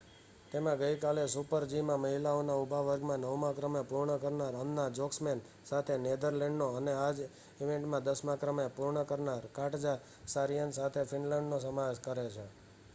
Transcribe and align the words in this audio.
તેમાં 0.51 0.79
ગઈ 0.79 0.95
કાલે 0.97 1.23
સુપર 1.27 1.63
જી 1.65 1.81
માં 1.81 2.01
મહિલાઓના 2.01 2.55
ઊભા 2.57 2.79
વર્ગમાં 2.83 3.21
નવમા 3.23 3.51
ક્રમે 3.53 3.81
પૂર્ણ 3.83 4.21
કરનાર 4.23 4.55
અન્ના 4.55 4.87
જોકમસેન 4.91 5.43
સાથે 5.65 5.95
નેધર 5.99 6.33
લેન્ડનો 6.35 6.67
અને 6.77 6.93
આ 6.95 7.11
જ 7.11 7.19
ઇવેન્ટમાં 7.59 8.05
દસમાં 8.05 8.41
ક્રમે 8.41 8.65
પૂર્ણ 8.75 9.05
કરનાર 9.05 9.43
કાટજા 9.53 9.97
સારીનેન 10.27 10.73
સાથે 10.73 11.01
ફીનલેંડનો 11.05 11.57
સમાવેશ 11.59 12.01
કરે 12.01 12.25
છે 12.29 12.45